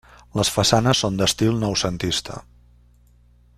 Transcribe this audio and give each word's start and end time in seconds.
Les 0.39 0.49
façanes 0.55 1.01
són 1.03 1.19
d'estil 1.19 1.61
noucentista. 1.65 2.41